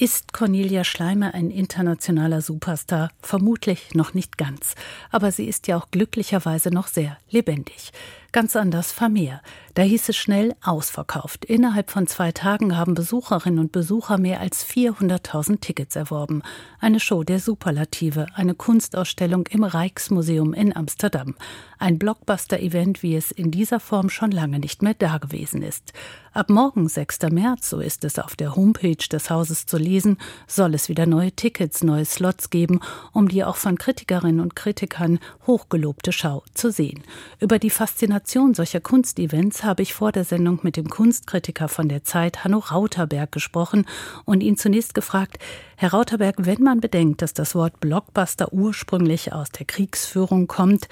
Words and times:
Ist 0.00 0.32
Cornelia 0.32 0.84
Schleimer 0.84 1.34
ein 1.34 1.50
internationaler 1.50 2.40
Superstar? 2.40 3.10
Vermutlich 3.20 3.94
noch 3.94 4.14
nicht 4.14 4.38
ganz. 4.38 4.76
Aber 5.10 5.32
sie 5.32 5.46
ist 5.46 5.66
ja 5.66 5.76
auch 5.76 5.90
glücklicherweise 5.90 6.70
noch 6.70 6.86
sehr 6.86 7.18
lebendig. 7.30 7.90
Ganz 8.30 8.56
anders 8.56 8.92
Vermeer. 8.92 9.40
Da 9.72 9.82
hieß 9.82 10.10
es 10.10 10.16
schnell 10.16 10.54
ausverkauft. 10.62 11.46
Innerhalb 11.46 11.90
von 11.90 12.06
zwei 12.06 12.30
Tagen 12.30 12.76
haben 12.76 12.92
Besucherinnen 12.92 13.58
und 13.58 13.72
Besucher 13.72 14.18
mehr 14.18 14.40
als 14.40 14.66
400.000 14.66 15.60
Tickets 15.60 15.96
erworben. 15.96 16.42
Eine 16.78 17.00
Show 17.00 17.24
der 17.24 17.40
Superlative, 17.40 18.26
eine 18.34 18.54
Kunstausstellung 18.54 19.46
im 19.46 19.64
Rijksmuseum 19.64 20.52
in 20.52 20.76
Amsterdam. 20.76 21.36
Ein 21.78 21.98
Blockbuster-Event, 21.98 23.02
wie 23.02 23.16
es 23.16 23.30
in 23.30 23.50
dieser 23.50 23.80
Form 23.80 24.10
schon 24.10 24.30
lange 24.30 24.58
nicht 24.58 24.82
mehr 24.82 24.94
dagewesen 24.94 25.62
ist. 25.62 25.94
Ab 26.34 26.50
morgen, 26.50 26.86
6. 26.86 27.22
März, 27.30 27.70
so 27.70 27.80
ist 27.80 28.04
es 28.04 28.18
auf 28.18 28.36
der 28.36 28.54
Homepage 28.54 29.08
des 29.10 29.30
Hauses 29.30 29.64
zu 29.64 29.78
lesen, 29.88 30.18
soll 30.46 30.74
es 30.74 30.88
wieder 30.88 31.06
neue 31.06 31.32
Tickets, 31.32 31.82
neue 31.82 32.04
Slots 32.04 32.50
geben, 32.50 32.80
um 33.12 33.28
die 33.28 33.42
auch 33.42 33.56
von 33.56 33.78
Kritikerinnen 33.78 34.40
und 34.40 34.54
Kritikern 34.54 35.18
hochgelobte 35.46 36.12
Schau 36.12 36.42
zu 36.52 36.70
sehen. 36.70 37.02
Über 37.40 37.58
die 37.58 37.70
Faszination 37.70 38.54
solcher 38.54 38.80
Kunstevents 38.80 39.64
habe 39.64 39.82
ich 39.82 39.94
vor 39.94 40.12
der 40.12 40.24
Sendung 40.24 40.60
mit 40.62 40.76
dem 40.76 40.88
Kunstkritiker 40.88 41.68
von 41.68 41.88
der 41.88 42.04
Zeit, 42.04 42.44
Hanno 42.44 42.58
Rauterberg, 42.58 43.32
gesprochen 43.32 43.86
und 44.24 44.42
ihn 44.42 44.56
zunächst 44.56 44.94
gefragt, 44.94 45.38
Herr 45.76 45.92
Rauterberg, 45.92 46.34
wenn 46.38 46.62
man 46.62 46.80
bedenkt, 46.80 47.22
dass 47.22 47.34
das 47.34 47.54
Wort 47.54 47.80
Blockbuster 47.80 48.52
ursprünglich 48.52 49.32
aus 49.32 49.50
der 49.50 49.64
Kriegsführung 49.64 50.48
kommt, 50.48 50.88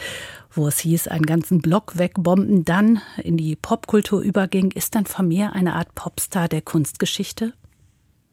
wo 0.53 0.69
es 0.69 0.79
hieß, 0.79 1.09
einen 1.09 1.27
ganzen 1.27 1.61
Block 1.61 1.99
wegbomben, 1.99 2.65
dann 2.65 3.03
in 3.23 3.37
die 3.37 3.57
Popkultur 3.57 4.21
überging, 4.21 4.71
ist 4.71 4.95
dann 4.95 5.07
Vermeer 5.07 5.53
eine 5.53 5.75
Art 5.75 5.95
Popstar 5.95 6.49
der 6.49 6.63
Kunstgeschichte? 6.63 7.53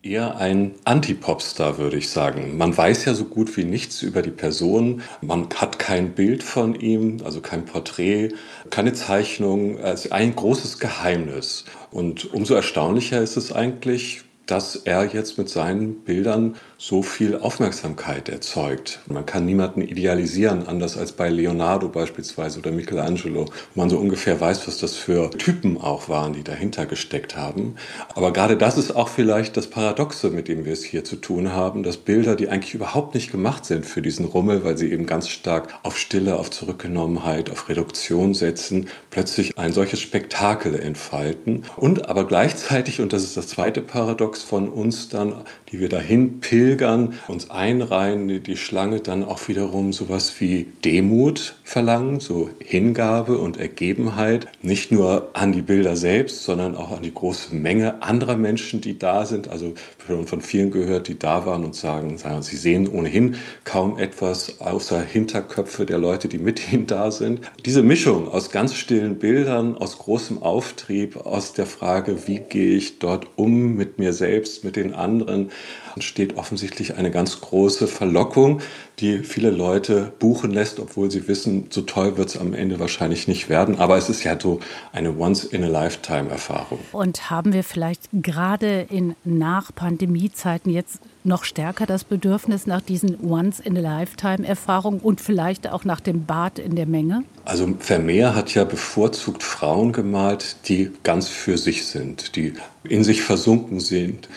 Eher 0.04 0.36
ein 0.36 0.76
Anti-Popstar, 0.84 1.78
würde 1.78 1.96
ich 1.96 2.10
sagen. 2.10 2.58
Man 2.58 2.76
weiß 2.76 3.06
ja 3.06 3.14
so 3.14 3.24
gut 3.24 3.56
wie 3.56 3.64
nichts 3.64 4.02
über 4.02 4.22
die 4.22 4.32
Person. 4.32 5.02
Man 5.22 5.48
hat 5.56 5.80
kein 5.80 6.14
Bild 6.14 6.44
von 6.44 6.76
ihm, 6.76 7.20
also 7.24 7.40
kein 7.40 7.64
Porträt, 7.64 8.34
keine 8.70 8.92
Zeichnung. 8.92 9.78
Es 9.78 10.04
ist 10.04 10.12
ein 10.12 10.36
großes 10.36 10.80
Geheimnis. 10.80 11.64
Und 11.90 12.34
umso 12.34 12.54
erstaunlicher 12.54 13.22
ist 13.22 13.38
es 13.38 13.54
eigentlich, 13.54 14.26
dass 14.46 14.76
er 14.76 15.06
jetzt 15.06 15.38
mit 15.38 15.50
seinen 15.50 16.02
Bildern 16.02 16.56
so 16.78 17.02
viel 17.02 17.38
Aufmerksamkeit 17.38 18.28
erzeugt. 18.28 19.00
Man 19.08 19.26
kann 19.26 19.46
niemanden 19.46 19.82
idealisieren, 19.82 20.68
anders 20.68 20.98
als 20.98 21.14
bei 21.14 21.30
Leonardo 21.30 21.88
beispielsweise 21.88 22.60
oder 22.60 22.72
Michelangelo, 22.72 23.46
wo 23.46 23.80
man 23.80 23.90
so 23.90 23.98
ungefähr 23.98 24.42
weiß, 24.42 24.68
was 24.68 24.80
das 24.80 24.96
für 24.96 25.32
Typen 25.32 25.78
auch 25.80 26.10
waren, 26.10 26.34
die 26.34 26.44
dahinter 26.44 26.86
gesteckt 26.86 27.38
haben. 27.38 27.76
Aber 28.16 28.34
gerade 28.34 28.58
das 28.58 28.78
ist 28.78 28.94
auch 28.94 29.08
vielleicht 29.08 29.56
das 29.56 29.68
Paradoxe, 29.68 30.30
mit 30.30 30.50
dem 30.50 30.66
wir 30.66 30.74
es 30.74 30.84
hier 30.84 31.06
zu 31.06 31.16
tun 31.16 31.54
haben, 31.54 31.84
dass 31.84 31.96
Bilder, 31.96 32.36
die 32.36 32.50
eigentlich 32.50 32.74
überhaupt 32.74 33.16
nicht 33.16 33.32
gemacht 33.32 33.64
sind 33.64 33.86
für 33.86 34.02
diesen 34.02 34.26
Rummel, 34.26 34.66
weil 34.66 34.78
sie 34.78 34.92
eben 34.92 35.06
ganz 35.06 35.30
stark 35.30 35.74
auf 35.84 35.98
Stille, 35.98 36.38
auf 36.38 36.52
Zurückgenommenheit, 36.52 37.50
auf 37.50 37.70
Reduktion 37.70 38.34
setzen, 38.34 38.90
plötzlich 39.10 39.58
ein 39.58 39.72
solches 39.72 40.02
Spektakel 40.02 40.78
entfalten 40.78 41.64
und 41.78 42.10
aber 42.10 42.28
gleichzeitig, 42.28 43.00
und 43.00 43.14
das 43.14 43.24
ist 43.24 43.38
das 43.38 43.48
zweite 43.48 43.82
Paradox 43.82 44.33
von 44.42 44.70
uns 44.70 45.10
dann, 45.10 45.44
die 45.72 45.80
wir 45.80 45.90
dahin 45.90 46.40
pilgern, 46.40 47.14
uns 47.28 47.52
einreihen, 47.52 48.42
die 48.44 48.58
Schlange 48.58 49.02
dann 49.02 49.24
auch 49.24 49.48
wiederum 49.48 49.94
sowas 49.94 50.34
wie 50.40 50.68
Demut 50.84 51.56
verlangen, 51.64 52.20
so 52.20 52.50
Hingabe 52.60 53.38
und 53.38 53.58
Ergebenheit, 53.58 54.48
nicht 54.62 54.92
nur 54.92 55.30
an 55.34 55.52
die 55.52 55.62
Bilder 55.62 55.96
selbst, 55.96 56.44
sondern 56.44 56.76
auch 56.76 56.92
an 56.92 57.04
die 57.04 57.14
große 57.14 57.56
Menge 57.56 58.02
anderer 58.02 58.38
Menschen, 58.38 58.82
die 58.82 58.98
da 58.98 59.26
sind. 59.26 59.48
Also 59.48 59.74
wir 60.08 60.18
haben 60.18 60.28
von 60.28 60.42
vielen 60.42 60.72
gehört, 60.72 61.08
die 61.08 61.20
da 61.20 61.46
waren 61.46 61.64
und 61.64 61.76
sagen, 61.76 62.18
sagen 62.18 62.42
sie 62.42 62.58
sehen 62.58 62.88
ohnehin 62.88 63.36
kaum 63.64 63.98
etwas 63.98 64.62
außer 64.62 65.02
Hinterköpfe 65.02 65.86
der 65.86 65.98
Leute, 65.98 66.28
die 66.28 66.38
mit 66.40 66.72
ihnen 66.72 66.88
da 66.88 67.12
sind. 67.12 67.42
Diese 67.66 67.84
Mischung 67.84 68.28
aus 68.28 68.52
ganz 68.52 68.76
stillen 68.76 69.20
Bildern, 69.20 69.78
aus 69.78 69.98
großem 69.98 70.42
Auftrieb, 70.42 71.18
aus 71.18 71.54
der 71.54 71.66
Frage, 71.66 72.28
wie 72.28 72.40
gehe 72.40 72.76
ich 72.76 73.00
dort 73.00 73.28
um 73.36 73.76
mit 73.76 74.00
mir 74.00 74.14
selbst, 74.14 74.23
mit 74.64 74.76
den 74.76 74.94
anderen, 74.94 75.52
entsteht 75.96 76.38
offensichtlich 76.38 76.96
eine 76.96 77.12
ganz 77.12 77.40
große 77.42 77.88
Verlockung, 77.88 78.62
die 79.00 79.20
viele 79.20 79.52
Leute 79.52 80.14
buchen 80.20 80.52
lässt, 80.52 80.80
obwohl 80.80 81.12
sie 81.12 81.28
wissen, 81.28 81.68
so 81.70 81.82
toll 81.82 82.18
wird 82.18 82.30
es 82.30 82.38
am 82.38 82.54
Ende 82.54 82.80
wahrscheinlich 82.80 83.28
nicht 83.28 83.50
werden. 83.50 83.80
Aber 83.80 83.98
es 83.98 84.10
ist 84.10 84.24
ja 84.24 84.40
so 84.40 84.60
eine 84.92 85.18
Once-in-a-Lifetime-Erfahrung. 85.18 86.80
Und 86.92 87.30
haben 87.30 87.54
wir 87.54 87.64
vielleicht 87.64 88.10
gerade 88.14 88.88
in 88.90 89.16
Nach-Pandemie-Zeiten 89.24 90.70
jetzt 90.70 91.00
noch 91.26 91.44
stärker 91.44 91.86
das 91.86 92.04
Bedürfnis 92.04 92.68
nach 92.68 92.82
diesen 92.82 93.18
Once-in-a-Lifetime-Erfahrungen 93.24 95.00
und 95.00 95.22
vielleicht 95.22 95.70
auch 95.70 95.86
nach 95.86 96.00
dem 96.00 96.26
Bad 96.26 96.60
in 96.60 96.76
der 96.76 96.86
Menge? 96.86 97.24
Also 97.46 97.74
Vermeer 97.80 98.36
hat 98.36 98.54
ja 98.54 98.64
bevorzugt 98.64 99.44
Frauen 99.44 99.92
gemalt, 99.92 100.58
die 100.68 100.92
ganz 101.04 101.30
für 101.30 101.58
sich 101.58 101.86
sind, 101.86 102.36
die 102.36 102.54
in 102.84 103.04
sich 103.04 103.22
versunken 103.22 103.80
sind, 103.80 104.28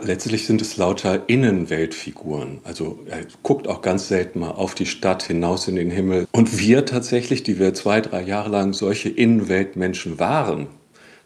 Letztlich 0.00 0.46
sind 0.46 0.62
es 0.62 0.76
lauter 0.76 1.28
Innenweltfiguren. 1.28 2.60
Also 2.62 3.00
er 3.06 3.18
guckt 3.42 3.66
auch 3.66 3.82
ganz 3.82 4.06
selten 4.06 4.38
mal 4.38 4.52
auf 4.52 4.76
die 4.76 4.86
Stadt 4.86 5.24
hinaus 5.24 5.66
in 5.66 5.74
den 5.74 5.90
Himmel. 5.90 6.28
Und 6.30 6.58
wir 6.58 6.86
tatsächlich, 6.86 7.42
die 7.42 7.58
wir 7.58 7.74
zwei, 7.74 8.00
drei 8.00 8.22
Jahre 8.22 8.50
lang 8.50 8.74
solche 8.74 9.08
Innenweltmenschen 9.08 10.20
waren, 10.20 10.68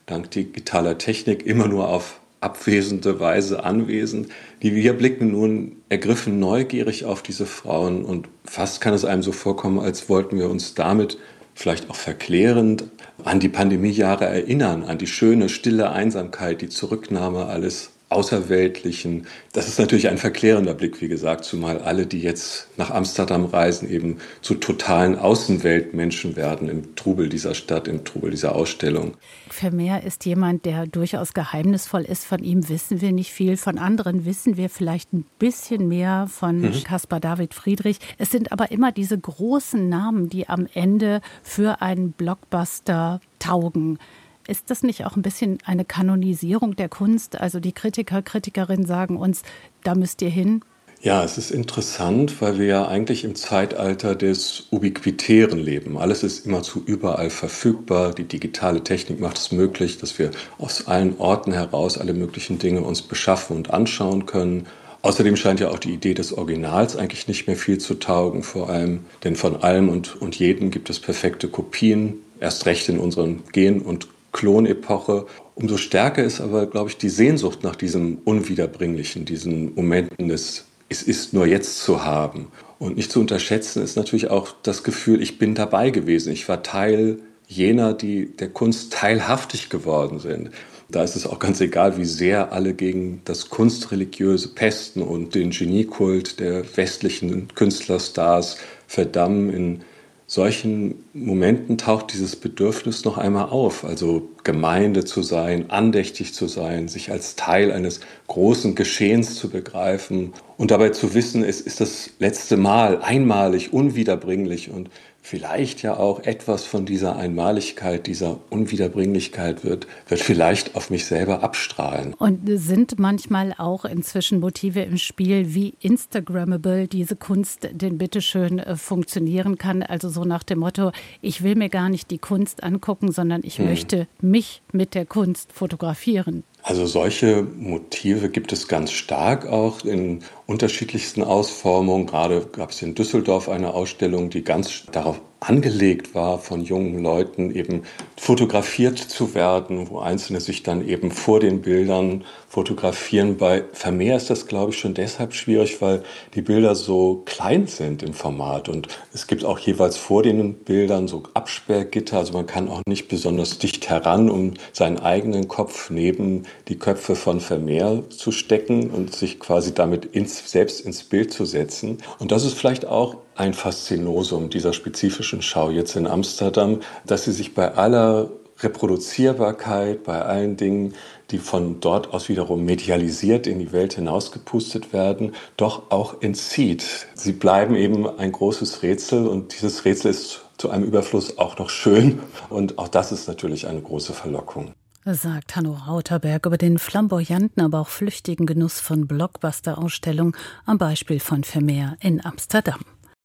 dank 0.06 0.30
digitaler 0.30 0.96
Technik 0.96 1.44
immer 1.44 1.68
nur 1.68 1.88
auf 1.88 2.21
abwesende 2.42 3.20
Weise 3.20 3.64
anwesend, 3.64 4.28
die 4.62 4.74
wir 4.74 4.92
blicken 4.94 5.30
nun 5.30 5.76
ergriffen 5.88 6.38
neugierig 6.38 7.04
auf 7.04 7.22
diese 7.22 7.46
Frauen 7.46 8.04
und 8.04 8.28
fast 8.44 8.80
kann 8.80 8.94
es 8.94 9.04
einem 9.04 9.22
so 9.22 9.32
vorkommen, 9.32 9.78
als 9.78 10.08
wollten 10.08 10.38
wir 10.38 10.50
uns 10.50 10.74
damit 10.74 11.18
vielleicht 11.54 11.90
auch 11.90 11.96
verklärend 11.96 12.84
an 13.24 13.40
die 13.40 13.48
Pandemiejahre 13.48 14.24
erinnern, 14.24 14.84
an 14.84 14.98
die 14.98 15.06
schöne, 15.06 15.48
stille 15.48 15.90
Einsamkeit, 15.92 16.62
die 16.62 16.68
Zurücknahme 16.68 17.46
alles 17.46 17.91
Außerweltlichen. 18.12 19.26
Das 19.52 19.68
ist 19.68 19.78
natürlich 19.78 20.08
ein 20.08 20.18
verklärender 20.18 20.74
Blick, 20.74 21.00
wie 21.00 21.08
gesagt, 21.08 21.44
zumal 21.44 21.78
alle, 21.78 22.06
die 22.06 22.20
jetzt 22.20 22.68
nach 22.76 22.90
Amsterdam 22.90 23.44
reisen, 23.44 23.90
eben 23.90 24.18
zu 24.40 24.54
totalen 24.54 25.18
Außenweltmenschen 25.18 26.36
werden 26.36 26.68
im 26.68 26.94
Trubel 26.96 27.28
dieser 27.28 27.54
Stadt, 27.54 27.88
im 27.88 28.04
Trubel 28.04 28.30
dieser 28.30 28.54
Ausstellung. 28.54 29.14
Vermeer 29.48 30.02
ist 30.04 30.24
jemand, 30.24 30.64
der 30.64 30.86
durchaus 30.86 31.34
geheimnisvoll 31.34 32.02
ist. 32.02 32.24
Von 32.24 32.42
ihm 32.42 32.68
wissen 32.68 33.00
wir 33.00 33.12
nicht 33.12 33.32
viel. 33.32 33.56
Von 33.56 33.78
anderen 33.78 34.24
wissen 34.24 34.56
wir 34.56 34.70
vielleicht 34.70 35.12
ein 35.12 35.26
bisschen 35.38 35.88
mehr 35.88 36.26
von 36.30 36.60
mhm. 36.60 36.84
Caspar 36.84 37.20
David 37.20 37.54
Friedrich. 37.54 37.98
Es 38.18 38.30
sind 38.30 38.52
aber 38.52 38.70
immer 38.70 38.92
diese 38.92 39.18
großen 39.18 39.88
Namen, 39.88 40.28
die 40.28 40.48
am 40.48 40.66
Ende 40.72 41.20
für 41.42 41.82
einen 41.82 42.12
Blockbuster 42.12 43.20
taugen. 43.38 43.98
Ist 44.48 44.70
das 44.70 44.82
nicht 44.82 45.04
auch 45.04 45.16
ein 45.16 45.22
bisschen 45.22 45.58
eine 45.64 45.84
Kanonisierung 45.84 46.74
der 46.76 46.88
Kunst? 46.88 47.40
Also 47.40 47.60
die 47.60 47.72
Kritiker, 47.72 48.22
Kritikerinnen 48.22 48.86
sagen 48.86 49.16
uns, 49.16 49.42
da 49.84 49.94
müsst 49.94 50.20
ihr 50.22 50.30
hin. 50.30 50.62
Ja, 51.00 51.24
es 51.24 51.36
ist 51.36 51.50
interessant, 51.50 52.40
weil 52.40 52.60
wir 52.60 52.66
ja 52.66 52.86
eigentlich 52.86 53.24
im 53.24 53.34
Zeitalter 53.34 54.14
des 54.14 54.68
Ubiquitären 54.70 55.58
leben. 55.58 55.98
Alles 55.98 56.22
ist 56.22 56.46
immerzu 56.46 56.80
überall 56.86 57.28
verfügbar. 57.28 58.12
Die 58.12 58.24
digitale 58.24 58.84
Technik 58.84 59.18
macht 59.18 59.36
es 59.36 59.50
möglich, 59.50 59.98
dass 59.98 60.20
wir 60.20 60.30
aus 60.58 60.86
allen 60.86 61.18
Orten 61.18 61.52
heraus 61.52 61.98
alle 61.98 62.14
möglichen 62.14 62.60
Dinge 62.60 62.82
uns 62.82 63.02
beschaffen 63.02 63.56
und 63.56 63.70
anschauen 63.70 64.26
können. 64.26 64.66
Außerdem 65.02 65.34
scheint 65.34 65.58
ja 65.58 65.70
auch 65.70 65.80
die 65.80 65.92
Idee 65.92 66.14
des 66.14 66.32
Originals 66.32 66.94
eigentlich 66.94 67.26
nicht 67.26 67.48
mehr 67.48 67.56
viel 67.56 67.78
zu 67.78 67.94
taugen, 67.94 68.44
vor 68.44 68.70
allem, 68.70 69.00
denn 69.24 69.34
von 69.34 69.56
allem 69.56 69.88
und, 69.88 70.22
und 70.22 70.36
jedem 70.36 70.70
gibt 70.70 70.88
es 70.88 71.00
perfekte 71.00 71.48
Kopien, 71.48 72.14
erst 72.38 72.66
recht 72.66 72.88
in 72.88 73.00
unseren 73.00 73.42
Gen- 73.50 73.82
und 73.82 74.06
Klonepoche. 74.32 75.26
Umso 75.54 75.76
stärker 75.76 76.24
ist 76.24 76.40
aber, 76.40 76.66
glaube 76.66 76.90
ich, 76.90 76.96
die 76.96 77.10
Sehnsucht 77.10 77.62
nach 77.62 77.76
diesem 77.76 78.18
Unwiederbringlichen, 78.24 79.24
diesen 79.24 79.74
Momenten 79.74 80.28
des 80.28 80.66
Es 80.88 81.02
ist 81.02 81.32
nur 81.32 81.46
jetzt 81.46 81.82
zu 81.82 82.04
haben. 82.04 82.48
Und 82.78 82.96
nicht 82.96 83.12
zu 83.12 83.20
unterschätzen 83.20 83.82
ist 83.82 83.96
natürlich 83.96 84.28
auch 84.28 84.54
das 84.62 84.82
Gefühl, 84.82 85.22
ich 85.22 85.38
bin 85.38 85.54
dabei 85.54 85.90
gewesen. 85.90 86.32
Ich 86.32 86.48
war 86.48 86.62
Teil 86.62 87.20
jener, 87.46 87.94
die 87.94 88.34
der 88.36 88.48
Kunst 88.48 88.92
teilhaftig 88.92 89.68
geworden 89.68 90.18
sind. 90.18 90.50
Da 90.90 91.02
ist 91.02 91.16
es 91.16 91.26
auch 91.26 91.38
ganz 91.38 91.60
egal, 91.60 91.96
wie 91.96 92.04
sehr 92.04 92.52
alle 92.52 92.74
gegen 92.74 93.22
das 93.24 93.48
Kunstreligiöse 93.48 94.48
pesten 94.48 95.00
und 95.00 95.34
den 95.34 95.50
Geniekult 95.50 96.40
der 96.40 96.64
westlichen 96.76 97.48
Künstlerstars 97.54 98.58
verdammen 98.86 99.50
in 99.50 99.80
solchen 100.26 101.04
Momenten 101.12 101.78
taucht 101.78 102.12
dieses 102.12 102.36
Bedürfnis 102.36 103.04
noch 103.04 103.18
einmal 103.18 103.50
auf, 103.50 103.84
also 103.84 104.30
Gemeinde 104.44 105.04
zu 105.04 105.22
sein, 105.22 105.70
andächtig 105.70 106.32
zu 106.32 106.46
sein, 106.46 106.88
sich 106.88 107.10
als 107.10 107.36
Teil 107.36 107.70
eines 107.70 108.00
großen 108.28 108.74
Geschehens 108.74 109.34
zu 109.34 109.50
begreifen 109.50 110.32
und 110.56 110.70
dabei 110.70 110.90
zu 110.90 111.14
wissen, 111.14 111.44
es 111.44 111.60
ist 111.60 111.80
das 111.80 112.10
letzte 112.18 112.56
Mal, 112.56 113.02
einmalig, 113.02 113.72
unwiederbringlich 113.72 114.70
und 114.70 114.90
vielleicht 115.22 115.82
ja 115.82 115.96
auch 115.96 116.20
etwas 116.24 116.64
von 116.64 116.84
dieser 116.84 117.16
Einmaligkeit, 117.16 118.08
dieser 118.08 118.40
Unwiederbringlichkeit 118.50 119.64
wird, 119.64 119.86
wird 120.08 120.20
vielleicht 120.20 120.74
auf 120.74 120.90
mich 120.90 121.06
selber 121.06 121.44
abstrahlen. 121.44 122.12
Und 122.14 122.40
sind 122.58 122.98
manchmal 122.98 123.54
auch 123.56 123.84
inzwischen 123.84 124.40
Motive 124.40 124.82
im 124.82 124.98
Spiel, 124.98 125.54
wie 125.54 125.74
Instagrammable 125.80 126.88
diese 126.88 127.14
Kunst 127.14 127.68
denn 127.70 127.98
bitteschön 127.98 128.58
äh, 128.58 128.76
funktionieren 128.76 129.58
kann? 129.58 129.84
Also 129.84 130.08
so 130.08 130.24
nach 130.24 130.42
dem 130.42 130.58
Motto, 130.58 130.90
ich 131.20 131.42
will 131.44 131.54
mir 131.54 131.68
gar 131.68 131.88
nicht 131.88 132.10
die 132.10 132.18
Kunst 132.18 132.64
angucken, 132.64 133.12
sondern 133.12 133.42
ich 133.44 133.58
hm. 133.58 133.66
möchte 133.66 134.08
mich 134.20 134.60
mit 134.72 134.94
der 134.94 135.06
Kunst 135.06 135.52
fotografieren. 135.52 136.42
Also 136.62 136.86
solche 136.86 137.42
Motive 137.42 138.28
gibt 138.28 138.52
es 138.52 138.68
ganz 138.68 138.92
stark 138.92 139.46
auch 139.46 139.84
in 139.84 140.22
unterschiedlichsten 140.46 141.24
Ausformungen. 141.24 142.06
Gerade 142.06 142.46
gab 142.52 142.70
es 142.70 142.82
in 142.82 142.94
Düsseldorf 142.94 143.48
eine 143.48 143.74
Ausstellung, 143.74 144.30
die 144.30 144.44
ganz 144.44 144.86
darauf 144.92 145.20
angelegt 145.42 146.14
war, 146.14 146.38
von 146.38 146.62
jungen 146.62 147.02
Leuten 147.02 147.54
eben 147.54 147.82
fotografiert 148.16 148.98
zu 148.98 149.34
werden, 149.34 149.90
wo 149.90 149.98
Einzelne 149.98 150.40
sich 150.40 150.62
dann 150.62 150.86
eben 150.86 151.10
vor 151.10 151.40
den 151.40 151.62
Bildern 151.62 152.24
fotografieren. 152.48 153.36
Bei 153.36 153.64
Vermeer 153.72 154.16
ist 154.16 154.30
das, 154.30 154.46
glaube 154.46 154.70
ich, 154.72 154.78
schon 154.78 154.94
deshalb 154.94 155.34
schwierig, 155.34 155.80
weil 155.80 156.02
die 156.34 156.42
Bilder 156.42 156.74
so 156.74 157.22
klein 157.24 157.66
sind 157.66 158.02
im 158.02 158.14
Format. 158.14 158.68
Und 158.68 158.88
es 159.12 159.26
gibt 159.26 159.44
auch 159.44 159.58
jeweils 159.58 159.96
vor 159.96 160.22
den 160.22 160.54
Bildern 160.54 161.08
so 161.08 161.22
Absperrgitter. 161.34 162.18
Also 162.18 162.32
man 162.34 162.46
kann 162.46 162.68
auch 162.68 162.82
nicht 162.86 163.08
besonders 163.08 163.58
dicht 163.58 163.88
heran, 163.88 164.30
um 164.30 164.54
seinen 164.72 164.98
eigenen 164.98 165.48
Kopf 165.48 165.90
neben 165.90 166.44
die 166.68 166.78
Köpfe 166.78 167.16
von 167.16 167.40
Vermeer 167.40 168.04
zu 168.10 168.32
stecken 168.32 168.90
und 168.90 169.14
sich 169.14 169.40
quasi 169.40 169.74
damit 169.74 170.04
ins, 170.04 170.50
selbst 170.50 170.82
ins 170.82 171.04
Bild 171.04 171.32
zu 171.32 171.44
setzen. 171.44 171.98
Und 172.18 172.32
das 172.32 172.44
ist 172.44 172.54
vielleicht 172.54 172.86
auch 172.86 173.16
ein 173.34 173.54
Faszinosum 173.54 174.50
dieser 174.50 174.72
spezifischen 174.72 175.42
Schau 175.42 175.70
jetzt 175.70 175.96
in 175.96 176.06
Amsterdam, 176.06 176.80
dass 177.06 177.24
sie 177.24 177.32
sich 177.32 177.54
bei 177.54 177.74
aller 177.74 178.30
Reproduzierbarkeit, 178.60 180.04
bei 180.04 180.22
allen 180.22 180.56
Dingen, 180.56 180.94
die 181.30 181.38
von 181.38 181.80
dort 181.80 182.12
aus 182.12 182.28
wiederum 182.28 182.64
medialisiert 182.64 183.46
in 183.46 183.58
die 183.58 183.72
Welt 183.72 183.94
hinausgepustet 183.94 184.92
werden, 184.92 185.34
doch 185.56 185.90
auch 185.90 186.20
entzieht. 186.20 187.06
Sie 187.14 187.32
bleiben 187.32 187.74
eben 187.74 188.06
ein 188.06 188.32
großes 188.32 188.82
Rätsel 188.82 189.26
und 189.26 189.54
dieses 189.54 189.84
Rätsel 189.84 190.10
ist 190.10 190.44
zu 190.58 190.70
einem 190.70 190.84
Überfluss 190.84 191.38
auch 191.38 191.58
noch 191.58 191.70
schön 191.70 192.20
und 192.50 192.78
auch 192.78 192.88
das 192.88 193.10
ist 193.10 193.26
natürlich 193.26 193.66
eine 193.66 193.80
große 193.80 194.12
Verlockung 194.12 194.72
sagt 195.04 195.56
Hanno 195.56 195.72
Rauterberg 195.72 196.46
über 196.46 196.58
den 196.58 196.78
flamboyanten, 196.78 197.62
aber 197.62 197.80
auch 197.80 197.88
flüchtigen 197.88 198.46
Genuss 198.46 198.80
von 198.80 199.08
Blockbuster-Ausstellungen 199.08 200.36
am 200.64 200.78
Beispiel 200.78 201.18
von 201.18 201.42
Vermeer 201.42 201.96
in 202.00 202.24
Amsterdam. 202.24 202.80